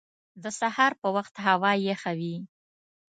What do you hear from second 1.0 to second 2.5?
په وخت هوا یخه وي